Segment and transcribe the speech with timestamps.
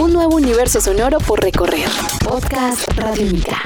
[0.00, 1.86] Un nuevo universo sonoro por recorrer.
[2.24, 3.62] Podcast Radiónica.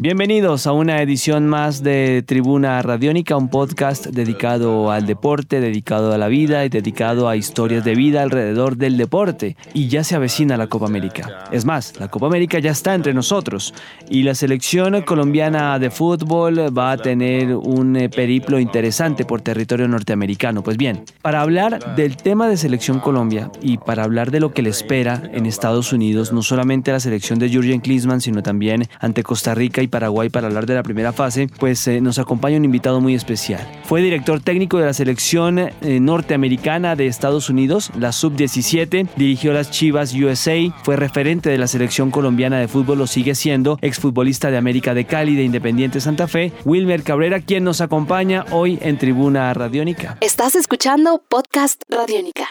[0.00, 6.18] Bienvenidos a una edición más de Tribuna Radiónica, un podcast dedicado al deporte, dedicado a
[6.18, 9.56] la vida y dedicado a historias de vida alrededor del deporte.
[9.74, 11.46] Y ya se avecina la Copa América.
[11.50, 13.74] Es más, la Copa América ya está entre nosotros
[14.08, 19.88] y la selección colombiana de fútbol va a tener un eh, periplo interesante por territorio
[19.88, 20.62] norteamericano.
[20.62, 24.62] Pues bien, para hablar del tema de selección Colombia y para hablar de lo que
[24.62, 28.84] le espera en Estados Unidos, no solamente a la selección de Jurgen Klinsmann, sino también
[29.00, 32.56] ante Costa Rica y Paraguay para hablar de la primera fase, pues eh, nos acompaña
[32.56, 33.60] un invitado muy especial.
[33.84, 39.70] Fue director técnico de la selección eh, norteamericana de Estados Unidos, la sub-17, dirigió las
[39.70, 44.56] Chivas USA, fue referente de la selección colombiana de fútbol, lo sigue siendo, exfutbolista de
[44.56, 49.52] América de Cali, de Independiente Santa Fe, Wilmer Cabrera, quien nos acompaña hoy en Tribuna
[49.54, 50.18] Radiónica.
[50.20, 52.48] Estás escuchando Podcast Radiónica.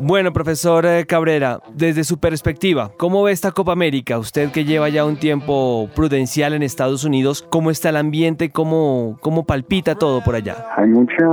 [0.00, 4.18] Bueno, profesor eh, Cabrera, desde su perspectiva, ¿cómo ve esta Copa América?
[4.18, 8.50] Usted que lleva ya un tiempo prudencial en Estados Unidos, ¿cómo está el ambiente?
[8.50, 10.66] ¿Cómo, cómo palpita todo por allá?
[10.76, 11.24] Hay mucha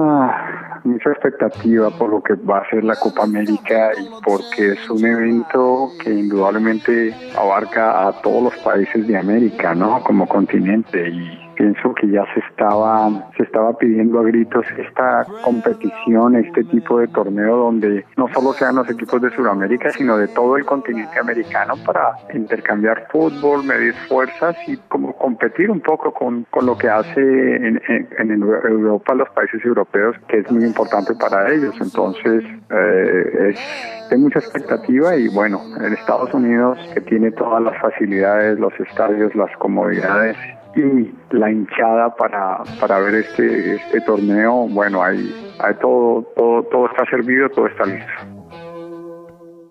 [0.85, 5.05] mucha expectativa por lo que va a ser la Copa América y porque es un
[5.05, 10.03] evento que indudablemente abarca a todos los países de América, ¿no?
[10.03, 16.35] Como continente y pienso que ya se estaba se estaba pidiendo a gritos esta competición,
[16.35, 20.57] este tipo de torneo donde no solo sean los equipos de Sudamérica, sino de todo
[20.57, 26.65] el continente americano para intercambiar fútbol, medir fuerzas y como competir un poco con, con
[26.65, 31.75] lo que hace en, en, Europa los países europeos, que es muy importante para ellos.
[31.79, 37.79] Entonces, eh, es de mucha expectativa y bueno, en Estados Unidos, que tiene todas las
[37.79, 40.37] facilidades, los estadios, las comodidades,
[40.75, 46.87] y la hinchada para, para ver este, este torneo, bueno, hay, hay todo, todo, todo
[46.87, 48.11] está servido, todo está listo.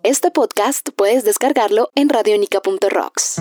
[0.05, 3.41] Este podcast puedes descargarlo en radionica.rocks.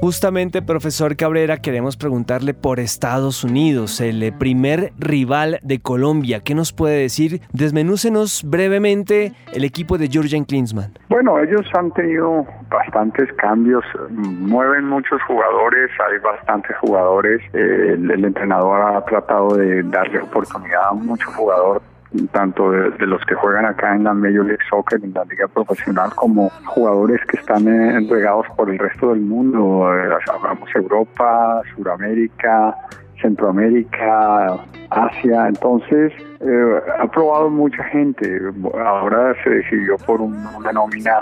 [0.00, 6.40] Justamente, profesor Cabrera, queremos preguntarle por Estados Unidos, el eh, primer rival de Colombia.
[6.40, 7.42] ¿Qué nos puede decir?
[7.52, 10.94] Desmenúcenos brevemente el equipo de Jurgen Klinsmann.
[11.10, 17.42] Bueno, ellos han tenido bastantes cambios, mueven muchos jugadores, hay bastantes jugadores.
[17.52, 21.89] el, el entrenador ha tratado de darle oportunidad a muchos jugadores
[22.32, 26.10] tanto de, los que juegan acá en la Major League Soccer, en la liga profesional,
[26.14, 32.74] como jugadores que están entregados por el resto del mundo, eh, hablamos Europa, Suramérica,
[33.20, 34.58] Centroamérica,
[34.90, 38.40] Asia, entonces eh, ha probado mucha gente,
[38.84, 41.20] ahora se decidió por una nómina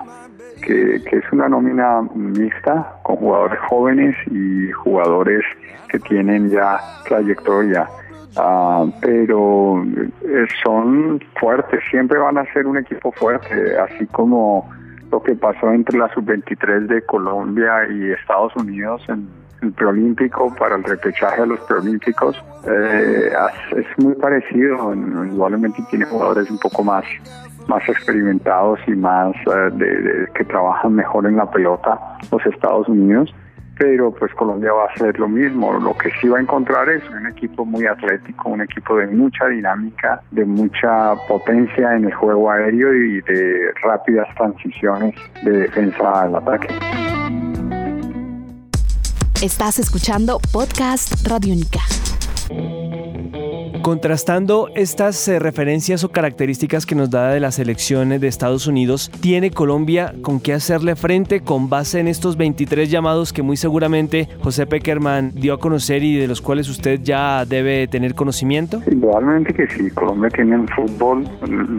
[0.62, 5.44] que, que, es una nómina mixta con jugadores jóvenes y jugadores
[5.88, 7.88] que tienen ya trayectoria.
[8.38, 14.70] Ah, pero eh, son fuertes, siempre van a ser un equipo fuerte, así como
[15.10, 19.28] lo que pasó entre la sub-23 de Colombia y Estados Unidos en
[19.62, 22.36] el preolímpico para el repechaje de los preolímpicos.
[22.64, 23.32] Eh,
[23.76, 27.04] es muy parecido, igualmente tiene jugadores un poco más
[27.66, 31.98] más experimentados y más eh, de, que trabajan mejor en la pelota
[32.32, 33.32] los Estados Unidos
[33.78, 35.72] pero pues Colombia va a hacer lo mismo.
[35.78, 39.46] Lo que sí va a encontrar es un equipo muy atlético, un equipo de mucha
[39.46, 46.34] dinámica, de mucha potencia en el juego aéreo y de rápidas transiciones de defensa al
[46.34, 46.68] ataque.
[49.40, 51.78] Estás escuchando Podcast Radio Única.
[53.88, 59.10] Contrastando estas eh, referencias o características que nos da de las elecciones de Estados Unidos,
[59.22, 64.28] ¿tiene Colombia con qué hacerle frente con base en estos 23 llamados que muy seguramente
[64.42, 68.82] José Peckerman dio a conocer y de los cuales usted ya debe tener conocimiento?
[68.90, 71.26] Igualmente que sí, Colombia tiene en fútbol.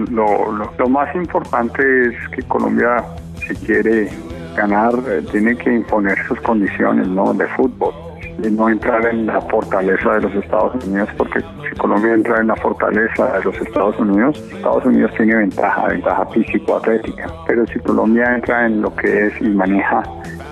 [0.09, 3.05] Lo, lo más importante es que Colombia,
[3.47, 4.09] si quiere
[4.57, 7.35] ganar, eh, tiene que imponer sus condiciones ¿no?
[7.35, 8.08] de fútbol
[8.51, 12.55] no entrar en la fortaleza de los Estados Unidos, porque si Colombia entra en la
[12.55, 18.65] fortaleza de los Estados Unidos, Estados Unidos tiene ventaja, ventaja físico-atlética, pero si Colombia entra
[18.65, 20.03] en lo que es y maneja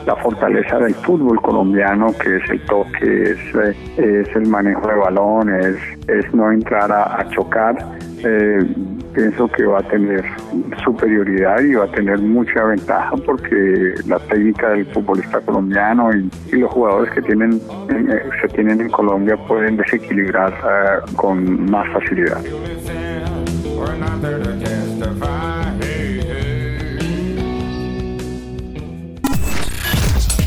[0.05, 4.95] la fortaleza del fútbol colombiano, que es el toque, es, eh, es el manejo de
[4.95, 7.75] balón, es, no entrar a chocar,
[8.23, 8.59] eh,
[9.13, 10.23] pienso que va a tener
[10.83, 16.71] superioridad y va a tener mucha ventaja porque la técnica del futbolista colombiano y, los
[16.71, 22.41] jugadores que tienen eh, se tienen en Colombia pueden desequilibrar eh, con más facilidad.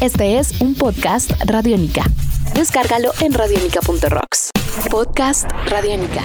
[0.00, 2.02] Este es un podcast Radiónica.
[2.54, 4.50] Descárgalo en radionica.rocks.
[4.90, 6.22] Podcast Radiónica.